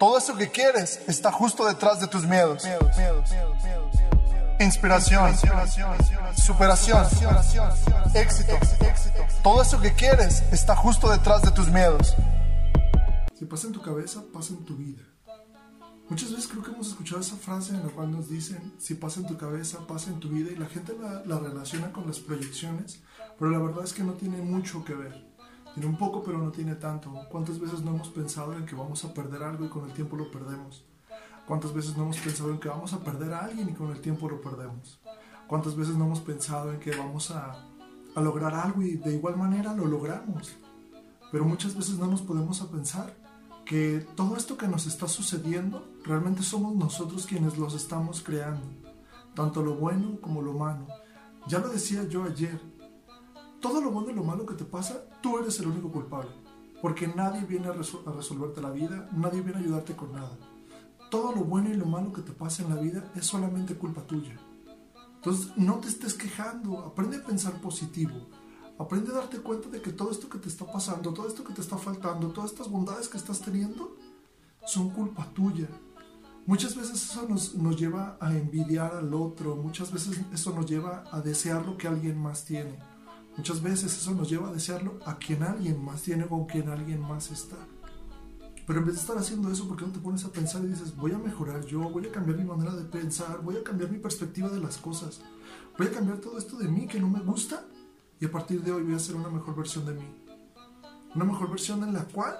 Todo 0.00 0.16
eso 0.16 0.34
que 0.34 0.48
quieres 0.48 0.98
está 1.06 1.30
justo 1.30 1.66
detrás 1.66 2.00
de 2.00 2.06
tus 2.06 2.24
miedos. 2.24 2.66
Inspiración, 4.58 5.36
superación, 6.34 7.06
éxito. 8.14 8.54
Todo 9.42 9.60
eso 9.60 9.78
que 9.78 9.92
quieres 9.92 10.42
está 10.52 10.74
justo 10.74 11.10
detrás 11.10 11.42
de 11.42 11.50
tus 11.50 11.68
miedos. 11.68 12.14
Si 13.38 13.44
pasa 13.44 13.66
en 13.66 13.74
tu 13.74 13.82
cabeza, 13.82 14.22
pasa 14.32 14.54
en 14.54 14.64
tu 14.64 14.74
vida. 14.74 15.02
Muchas 16.08 16.30
veces 16.30 16.48
creo 16.48 16.62
que 16.62 16.70
hemos 16.70 16.88
escuchado 16.88 17.20
esa 17.20 17.36
frase 17.36 17.74
en 17.74 17.86
la 17.86 17.92
cual 17.92 18.10
nos 18.10 18.30
dicen, 18.30 18.72
si 18.78 18.94
pasa 18.94 19.20
en 19.20 19.26
tu 19.26 19.36
cabeza, 19.36 19.86
pasa 19.86 20.08
en 20.08 20.18
tu 20.18 20.30
vida, 20.30 20.50
y 20.50 20.56
la 20.56 20.66
gente 20.66 20.94
la, 20.98 21.22
la 21.26 21.38
relaciona 21.38 21.92
con 21.92 22.06
las 22.06 22.20
proyecciones, 22.20 23.02
pero 23.38 23.50
la 23.50 23.58
verdad 23.58 23.84
es 23.84 23.92
que 23.92 24.02
no 24.02 24.14
tiene 24.14 24.38
mucho 24.38 24.82
que 24.82 24.94
ver. 24.94 25.29
Tiene 25.74 25.88
un 25.88 25.96
poco, 25.96 26.22
pero 26.22 26.38
no 26.38 26.50
tiene 26.50 26.74
tanto. 26.74 27.12
¿Cuántas 27.30 27.58
veces 27.60 27.82
no 27.82 27.94
hemos 27.94 28.08
pensado 28.08 28.54
en 28.54 28.66
que 28.66 28.74
vamos 28.74 29.04
a 29.04 29.14
perder 29.14 29.42
algo 29.42 29.64
y 29.64 29.68
con 29.68 29.84
el 29.84 29.92
tiempo 29.92 30.16
lo 30.16 30.30
perdemos? 30.30 30.84
¿Cuántas 31.46 31.72
veces 31.72 31.96
no 31.96 32.04
hemos 32.04 32.18
pensado 32.18 32.50
en 32.50 32.58
que 32.58 32.68
vamos 32.68 32.92
a 32.92 33.00
perder 33.00 33.32
a 33.32 33.44
alguien 33.44 33.68
y 33.68 33.72
con 33.72 33.90
el 33.90 34.00
tiempo 34.00 34.28
lo 34.28 34.40
perdemos? 34.40 35.00
¿Cuántas 35.46 35.76
veces 35.76 35.96
no 35.96 36.04
hemos 36.04 36.20
pensado 36.20 36.72
en 36.72 36.80
que 36.80 36.94
vamos 36.96 37.30
a, 37.30 37.66
a 38.14 38.20
lograr 38.20 38.54
algo 38.54 38.82
y 38.82 38.96
de 38.96 39.14
igual 39.14 39.36
manera 39.36 39.74
lo 39.74 39.86
logramos? 39.86 40.56
Pero 41.32 41.44
muchas 41.44 41.76
veces 41.76 41.98
no 41.98 42.06
nos 42.06 42.22
podemos 42.22 42.60
a 42.62 42.70
pensar 42.70 43.16
que 43.64 44.04
todo 44.16 44.36
esto 44.36 44.56
que 44.56 44.66
nos 44.66 44.86
está 44.86 45.06
sucediendo 45.06 45.88
realmente 46.04 46.42
somos 46.42 46.74
nosotros 46.74 47.26
quienes 47.26 47.56
los 47.56 47.74
estamos 47.74 48.20
creando, 48.20 48.66
tanto 49.34 49.62
lo 49.62 49.76
bueno 49.76 50.20
como 50.20 50.42
lo 50.42 50.54
malo. 50.54 50.86
Ya 51.46 51.60
lo 51.60 51.68
decía 51.68 52.04
yo 52.08 52.24
ayer, 52.24 52.60
todo 53.60 53.80
lo 53.80 53.90
bueno 53.90 54.10
y 54.10 54.14
lo 54.14 54.24
malo 54.24 54.46
que 54.46 54.54
te 54.54 54.64
pasa, 54.64 55.04
tú 55.20 55.38
eres 55.38 55.60
el 55.60 55.66
único 55.66 55.92
culpable, 55.92 56.30
porque 56.80 57.06
nadie 57.08 57.44
viene 57.44 57.68
a, 57.68 57.72
resolverte 57.72 58.62
la 58.62 58.70
vida, 58.70 59.08
nadie 59.12 59.42
viene 59.42 59.58
a 59.58 59.62
ayudarte 59.62 59.94
con 59.94 60.12
nada. 60.12 60.36
Todo 61.10 61.32
lo 61.32 61.44
bueno 61.44 61.70
y 61.70 61.74
lo 61.74 61.86
malo 61.86 62.12
que 62.12 62.22
te 62.22 62.32
pasa 62.32 62.62
en 62.62 62.74
la 62.74 62.80
vida 62.80 63.10
es 63.14 63.26
solamente 63.26 63.74
culpa 63.74 64.02
tuya. 64.02 64.38
Entonces, 65.16 65.52
no 65.56 65.78
te 65.78 65.88
estés 65.88 66.14
quejando, 66.14 66.78
aprende 66.78 67.18
a 67.18 67.24
pensar 67.24 67.52
positivo. 67.60 68.14
Aprende 68.78 69.10
a 69.10 69.16
darte 69.16 69.38
cuenta 69.40 69.68
de 69.68 69.82
que 69.82 69.92
todo 69.92 70.10
esto 70.10 70.30
que 70.30 70.38
te 70.38 70.48
está 70.48 70.64
pasando, 70.64 71.12
todo 71.12 71.28
esto 71.28 71.44
que 71.44 71.52
te 71.52 71.60
está 71.60 71.76
faltando, 71.76 72.28
todas 72.28 72.52
estas 72.52 72.70
bondades 72.70 73.08
que 73.08 73.18
estás 73.18 73.40
teniendo, 73.40 73.96
son 74.64 74.88
culpa 74.90 75.26
tuya. 75.34 75.68
Muchas 76.46 76.74
veces 76.74 77.10
eso 77.10 77.28
nos, 77.28 77.54
nos, 77.54 77.78
lleva 77.78 78.16
a 78.20 78.32
envidiar 78.32 78.94
al 78.94 79.12
otro, 79.12 79.56
muchas 79.56 79.92
veces 79.92 80.18
eso 80.32 80.54
nos 80.54 80.64
lleva 80.64 81.04
a 81.12 81.20
desear 81.20 81.66
lo 81.66 81.76
que 81.76 81.88
alguien 81.88 82.16
más 82.18 82.46
tiene. 82.46 82.78
Muchas 83.36 83.62
veces 83.62 83.96
eso 83.96 84.14
nos 84.14 84.28
lleva 84.28 84.48
a 84.48 84.52
desearlo 84.52 84.98
a 85.06 85.18
quien 85.18 85.42
alguien 85.42 85.82
más 85.82 86.02
tiene 86.02 86.26
o 86.28 86.46
quien 86.46 86.68
alguien 86.68 87.00
más 87.00 87.30
está. 87.30 87.56
Pero 88.66 88.80
en 88.80 88.86
vez 88.86 88.96
de 88.96 89.00
estar 89.00 89.18
haciendo 89.18 89.50
eso, 89.50 89.66
¿por 89.66 89.76
qué 89.76 89.86
no 89.86 89.92
te 89.92 89.98
pones 89.98 90.24
a 90.24 90.30
pensar 90.30 90.62
y 90.62 90.68
dices, 90.68 90.94
voy 90.96 91.12
a 91.12 91.18
mejorar 91.18 91.64
yo, 91.66 91.80
voy 91.90 92.06
a 92.06 92.12
cambiar 92.12 92.38
mi 92.38 92.44
manera 92.44 92.74
de 92.74 92.84
pensar, 92.84 93.40
voy 93.42 93.56
a 93.56 93.64
cambiar 93.64 93.90
mi 93.90 93.98
perspectiva 93.98 94.48
de 94.48 94.60
las 94.60 94.78
cosas, 94.78 95.22
voy 95.76 95.88
a 95.88 95.90
cambiar 95.90 96.18
todo 96.18 96.38
esto 96.38 96.56
de 96.56 96.68
mí 96.68 96.86
que 96.86 97.00
no 97.00 97.08
me 97.08 97.20
gusta 97.20 97.64
y 98.20 98.26
a 98.26 98.30
partir 98.30 98.62
de 98.62 98.70
hoy 98.70 98.82
voy 98.82 98.94
a 98.94 98.98
ser 98.98 99.16
una 99.16 99.28
mejor 99.28 99.56
versión 99.56 99.86
de 99.86 99.94
mí. 99.94 100.06
Una 101.14 101.24
mejor 101.24 101.50
versión 101.50 101.82
en 101.82 101.94
la 101.94 102.04
cual 102.04 102.36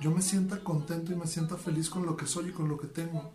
yo 0.00 0.10
me 0.10 0.20
sienta 0.20 0.62
contento 0.62 1.12
y 1.12 1.16
me 1.16 1.26
sienta 1.26 1.56
feliz 1.56 1.88
con 1.88 2.04
lo 2.04 2.16
que 2.16 2.26
soy 2.26 2.48
y 2.48 2.52
con 2.52 2.68
lo 2.68 2.76
que 2.76 2.88
tengo. 2.88 3.32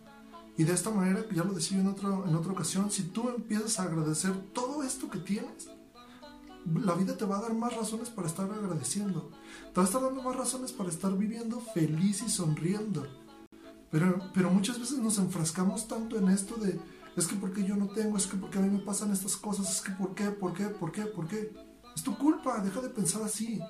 Y 0.56 0.64
de 0.64 0.74
esta 0.74 0.90
manera, 0.90 1.24
ya 1.34 1.44
lo 1.44 1.54
decía 1.54 1.80
en, 1.80 1.88
otro, 1.88 2.26
en 2.28 2.36
otra 2.36 2.52
ocasión, 2.52 2.90
si 2.90 3.04
tú 3.04 3.30
empiezas 3.30 3.80
a 3.80 3.84
agradecer 3.84 4.32
todo 4.52 4.82
esto 4.82 5.10
que 5.10 5.18
tienes, 5.18 5.70
la 6.64 6.94
vida 6.94 7.16
te 7.16 7.24
va 7.24 7.38
a 7.38 7.42
dar 7.42 7.54
más 7.54 7.74
razones 7.76 8.10
para 8.10 8.28
estar 8.28 8.50
agradeciendo. 8.50 9.30
Te 9.72 9.80
va 9.80 9.82
a 9.82 9.86
estar 9.86 10.02
dando 10.02 10.22
más 10.22 10.36
razones 10.36 10.72
para 10.72 10.88
estar 10.88 11.16
viviendo 11.16 11.60
feliz 11.60 12.22
y 12.22 12.28
sonriendo. 12.28 13.06
Pero, 13.90 14.30
pero 14.32 14.50
muchas 14.50 14.78
veces 14.78 14.98
nos 14.98 15.18
enfrascamos 15.18 15.86
tanto 15.86 16.16
en 16.16 16.28
esto 16.28 16.56
de, 16.56 16.80
es 17.16 17.26
que 17.26 17.36
porque 17.36 17.64
yo 17.64 17.76
no 17.76 17.88
tengo, 17.88 18.16
es 18.16 18.26
que 18.26 18.36
porque 18.36 18.58
a 18.58 18.62
mí 18.62 18.70
me 18.70 18.78
pasan 18.78 19.12
estas 19.12 19.36
cosas, 19.36 19.70
es 19.70 19.82
que 19.82 19.92
por 19.92 20.14
qué, 20.14 20.30
por 20.30 20.54
qué, 20.54 20.64
por 20.66 20.92
qué, 20.92 21.02
por 21.02 21.28
qué. 21.28 21.52
Es 21.94 22.02
tu 22.02 22.16
culpa, 22.16 22.60
deja 22.60 22.80
de 22.80 22.88
pensar 22.88 23.22
así. 23.22 23.60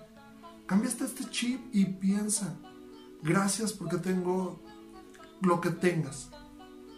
Cámbiate 0.67 1.05
este 1.05 1.28
chip 1.28 1.61
y 1.72 1.84
piensa, 1.87 2.56
gracias 3.22 3.72
porque 3.72 3.97
tengo 3.97 4.62
lo 5.41 5.61
que 5.61 5.71
tengas. 5.71 6.31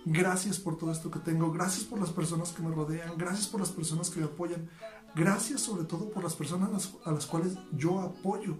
Gracias 0.06 0.58
por 0.58 0.76
todo 0.76 0.92
esto 0.92 1.10
que 1.10 1.18
tengo, 1.18 1.50
gracias 1.50 1.84
por 1.84 1.98
las 1.98 2.10
personas 2.10 2.50
que 2.50 2.62
me 2.62 2.74
rodean, 2.74 3.16
gracias 3.16 3.46
por 3.46 3.60
las 3.60 3.70
personas 3.70 4.10
que 4.10 4.20
me 4.20 4.26
apoyan, 4.26 4.68
gracias 5.14 5.62
sobre 5.62 5.84
todo 5.84 6.10
por 6.10 6.22
las 6.22 6.34
personas 6.34 6.90
a 7.06 7.10
las 7.10 7.24
cuales 7.24 7.54
yo 7.72 8.00
apoyo. 8.00 8.58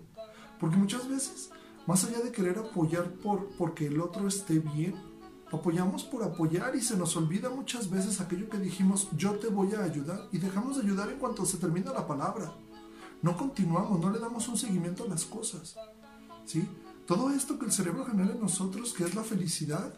Porque 0.59 0.77
muchas 0.77 1.07
veces, 1.07 1.51
más 1.87 2.03
allá 2.05 2.21
de 2.21 2.33
querer 2.33 2.59
apoyar 2.59 3.13
por, 3.17 3.51
porque 3.59 3.89
el 3.89 4.01
otro 4.01 4.27
esté 4.27 4.59
bien, 4.59 4.95
apoyamos 5.53 6.05
por 6.05 6.23
apoyar 6.23 6.75
y 6.77 6.81
se 6.81 6.97
nos 6.97 7.15
olvida 7.15 7.51
muchas 7.51 7.91
veces 7.91 8.23
aquello 8.23 8.49
que 8.49 8.57
dijimos, 8.57 9.09
yo 9.15 9.33
te 9.33 9.49
voy 9.49 9.75
a 9.75 9.85
ayudar 9.85 10.29
y 10.33 10.39
dejamos 10.39 10.77
de 10.77 10.83
ayudar 10.83 11.11
en 11.11 11.19
cuanto 11.19 11.45
se 11.45 11.59
termina 11.59 11.93
la 11.93 12.07
palabra. 12.07 12.55
No 13.21 13.37
continuamos, 13.37 14.01
no 14.01 14.11
le 14.11 14.19
damos 14.19 14.49
un 14.49 14.57
seguimiento 14.57 15.05
a 15.05 15.09
las 15.09 15.27
cosas. 15.27 15.77
¿sí? 16.47 16.67
Todo 17.07 17.31
esto 17.31 17.59
que 17.59 17.67
el 17.67 17.73
cerebro 17.73 18.07
genera 18.07 18.33
en 18.33 18.41
nosotros, 18.41 18.95
que 18.95 19.05
es 19.05 19.15
la 19.15 19.25
felicidad, 19.25 19.95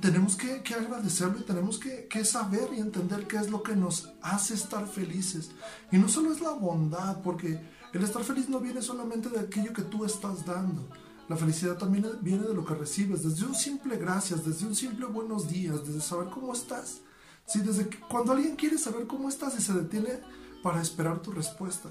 tenemos 0.00 0.36
que, 0.36 0.62
que 0.62 0.74
agradecerlo 0.74 1.38
y 1.38 1.42
tenemos 1.42 1.78
que, 1.78 2.06
que, 2.06 2.24
saber 2.24 2.70
y 2.74 2.80
entender 2.80 3.26
qué 3.26 3.36
es 3.36 3.50
lo 3.50 3.62
que 3.62 3.76
nos 3.76 4.10
hace 4.22 4.54
estar 4.54 4.86
felices. 4.86 5.50
Y 5.90 5.98
no 5.98 6.08
solo 6.08 6.32
es 6.32 6.40
la 6.40 6.52
bondad, 6.52 7.20
porque 7.22 7.60
el 7.92 8.02
estar 8.02 8.24
feliz 8.24 8.48
no 8.48 8.60
viene 8.60 8.80
solamente 8.80 9.28
de 9.28 9.40
aquello 9.40 9.72
que 9.72 9.82
tú 9.82 10.04
estás 10.04 10.46
dando. 10.46 10.88
La 11.28 11.36
felicidad 11.36 11.76
también 11.76 12.06
viene 12.20 12.46
de 12.46 12.54
lo 12.54 12.64
que 12.64 12.74
recibes, 12.74 13.22
desde 13.22 13.44
un 13.44 13.54
simple 13.54 13.96
gracias, 13.96 14.44
desde 14.44 14.66
un 14.66 14.74
simple 14.74 15.06
buenos 15.06 15.48
días, 15.48 15.86
desde 15.86 16.00
saber 16.00 16.28
cómo 16.30 16.52
estás. 16.52 17.00
Sí, 17.46 17.60
desde 17.60 17.88
que, 17.88 17.98
cuando 18.00 18.32
alguien 18.32 18.56
quiere 18.56 18.78
saber 18.78 19.06
cómo 19.06 19.28
estás 19.28 19.58
y 19.58 19.62
se 19.62 19.72
detiene 19.72 20.20
para 20.62 20.80
esperar 20.80 21.20
tu 21.20 21.32
respuesta. 21.32 21.90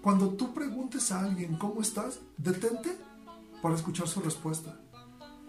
Cuando 0.00 0.30
tú 0.30 0.54
preguntes 0.54 1.10
a 1.10 1.20
alguien 1.20 1.56
cómo 1.56 1.80
estás, 1.80 2.20
detente 2.36 2.96
para 3.62 3.74
escuchar 3.74 4.06
su 4.06 4.20
respuesta. 4.20 4.78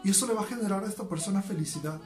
Y 0.03 0.11
eso 0.11 0.27
le 0.27 0.33
va 0.33 0.41
a 0.41 0.45
generar 0.45 0.83
a 0.83 0.87
esta 0.87 1.07
persona 1.07 1.41
felicidad. 1.41 1.99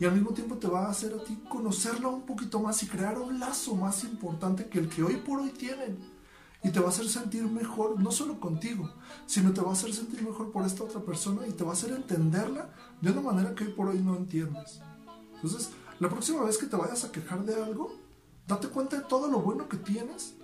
Y 0.00 0.04
al 0.04 0.14
mismo 0.14 0.30
tiempo 0.30 0.56
te 0.56 0.68
va 0.68 0.86
a 0.86 0.90
hacer 0.90 1.12
a 1.12 1.24
ti 1.24 1.38
conocerla 1.48 2.08
un 2.08 2.22
poquito 2.22 2.60
más 2.60 2.82
y 2.82 2.86
crear 2.86 3.18
un 3.18 3.40
lazo 3.40 3.74
más 3.74 4.04
importante 4.04 4.66
que 4.66 4.78
el 4.78 4.88
que 4.88 5.02
hoy 5.02 5.16
por 5.16 5.40
hoy 5.40 5.50
tienen. 5.50 5.98
Y 6.62 6.70
te 6.70 6.80
va 6.80 6.86
a 6.86 6.90
hacer 6.90 7.08
sentir 7.08 7.44
mejor, 7.44 8.00
no 8.00 8.10
solo 8.10 8.38
contigo, 8.40 8.90
sino 9.26 9.52
te 9.52 9.60
va 9.60 9.70
a 9.70 9.72
hacer 9.72 9.92
sentir 9.92 10.22
mejor 10.22 10.50
por 10.50 10.64
esta 10.64 10.84
otra 10.84 11.00
persona 11.00 11.46
y 11.46 11.52
te 11.52 11.64
va 11.64 11.70
a 11.70 11.72
hacer 11.72 11.92
entenderla 11.92 12.70
de 13.00 13.10
una 13.10 13.20
manera 13.20 13.54
que 13.54 13.64
hoy 13.64 13.72
por 13.72 13.88
hoy 13.88 14.00
no 14.00 14.16
entiendes. 14.16 14.80
Entonces, 15.34 15.70
la 16.00 16.08
próxima 16.08 16.42
vez 16.44 16.58
que 16.58 16.66
te 16.66 16.76
vayas 16.76 17.04
a 17.04 17.12
quejar 17.12 17.44
de 17.44 17.60
algo, 17.62 17.92
date 18.46 18.68
cuenta 18.68 18.96
de 18.96 19.04
todo 19.04 19.28
lo 19.28 19.40
bueno 19.40 19.68
que 19.68 19.76
tienes 19.76 20.34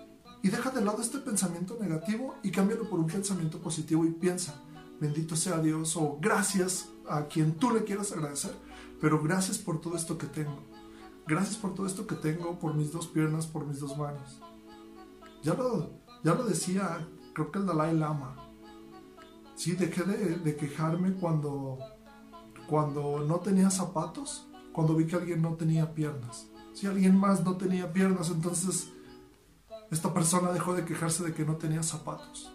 y 0.43 0.49
deja 0.49 0.71
de 0.71 0.85
lado 0.85 1.01
este 1.01 1.19
pensamiento 1.19 1.77
negativo 1.81 2.35
y 2.43 2.51
cámbialo 2.51 2.89
por 2.89 3.01
un 3.01 3.07
pensamiento 3.07 3.61
positivo 3.61 4.05
y 4.05 4.11
piensa, 4.11 4.55
bendito 5.01 5.37
sea 5.37 5.59
Dios 5.59 5.97
o 5.97 6.19
gracias 6.21 6.89
a 7.09 7.27
quien 7.27 7.55
tú 7.55 7.71
le 7.71 7.85
quieras 7.85 8.13
agradecer, 8.13 8.55
pero 9.01 9.23
gracias 9.23 9.59
por 9.59 9.81
todo 9.81 9.97
esto 9.97 10.19
que 10.19 10.27
tengo. 10.27 10.63
Gracias 11.27 11.57
por 11.57 11.75
todo 11.75 11.87
esto 11.87 12.07
que 12.07 12.17
tengo, 12.17 12.59
por 12.59 12.75
mis 12.75 12.93
dos 12.93 13.07
piernas, 13.07 13.47
por 13.47 13.67
mis 13.67 13.81
dos 13.81 13.97
manos. 13.97 14.41
Ya 15.43 15.55
lo, 15.55 15.91
ya 16.23 16.35
lo 16.35 16.45
decía, 16.45 17.07
creo 17.33 17.51
que 17.51 17.59
el 17.59 17.67
Dalai 17.67 17.97
Lama. 17.97 18.37
Sí, 19.55 19.73
dejé 19.73 20.03
de, 20.05 20.57
quejarme 20.57 21.15
cuando, 21.15 21.79
cuando 22.67 23.21
no 23.21 23.37
tenía 23.41 23.71
zapatos, 23.71 24.49
cuando 24.73 24.95
vi 24.95 25.07
que 25.07 25.17
alguien 25.17 25.41
no 25.41 25.55
tenía 25.55 25.95
piernas. 25.95 26.49
Si 26.73 26.87
alguien 26.87 27.17
más 27.17 27.45
no 27.45 27.57
tenía 27.57 27.93
piernas, 27.93 28.31
entonces 28.31 28.91
esta 29.91 30.13
persona 30.13 30.51
dejó 30.51 30.75
de 30.75 30.85
quejarse 30.85 31.25
de 31.25 31.33
que 31.33 31.45
no 31.45 31.57
tenía 31.57 31.83
zapatos. 31.83 32.53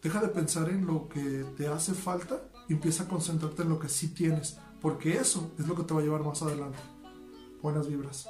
Deja 0.00 0.20
de 0.20 0.28
pensar 0.28 0.68
en 0.68 0.86
lo 0.86 1.08
que 1.08 1.44
te 1.56 1.66
hace 1.66 1.92
falta 1.92 2.51
y 2.68 2.74
empieza 2.74 3.04
a 3.04 3.08
concentrarte 3.08 3.62
en 3.62 3.68
lo 3.68 3.78
que 3.78 3.88
sí 3.88 4.08
tienes, 4.08 4.58
porque 4.80 5.16
eso 5.16 5.52
es 5.58 5.66
lo 5.66 5.74
que 5.74 5.82
te 5.82 5.94
va 5.94 6.00
a 6.00 6.02
llevar 6.02 6.22
más 6.22 6.42
adelante. 6.42 6.78
Buenas 7.62 7.88
vibras. 7.88 8.28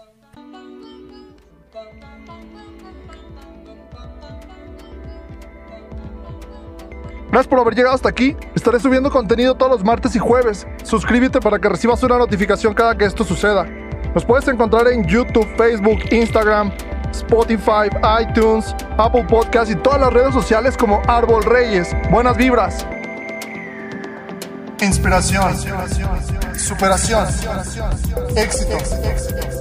Gracias 7.33 7.49
por 7.49 7.61
haber 7.61 7.75
llegado 7.75 7.95
hasta 7.95 8.11
aquí. 8.11 8.37
Estaré 8.55 8.79
subiendo 8.79 9.11
contenido 9.11 9.55
todos 9.55 9.73
los 9.73 9.85
martes 9.85 10.15
y 10.15 10.19
jueves. 10.19 10.67
Suscríbete 10.85 11.41
para 11.41 11.59
que 11.59 11.71
recibas 11.71 12.03
una 12.03 12.19
notificación 12.19 12.75
cada 12.75 12.95
que 12.97 13.07
esto 13.07 13.25
suceda. 13.25 13.65
Nos 14.15 14.27
puedes 14.27 14.47
encontrar 14.49 14.87
en 14.89 15.07
YouTube, 15.07 15.47
Facebook, 15.57 15.99
Instagram, 16.11 16.71
Spotify, 17.11 17.89
iTunes, 18.21 18.75
Apple 18.99 19.25
Podcasts 19.25 19.73
y 19.73 19.77
todas 19.77 20.01
las 20.01 20.13
redes 20.13 20.35
sociales 20.35 20.77
como 20.77 21.01
Árbol 21.09 21.43
Reyes. 21.43 21.97
Buenas 22.11 22.37
vibras. 22.37 22.87
Inspiración, 24.83 25.57
superación, 26.59 27.29
éxito. 28.35 28.79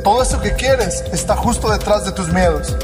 Todo 0.04 0.24
eso 0.24 0.42
que 0.42 0.54
quieres 0.56 1.04
está 1.14 1.36
justo 1.36 1.70
detrás 1.70 2.06
de 2.06 2.12
tus 2.12 2.30
miedos. 2.34 2.76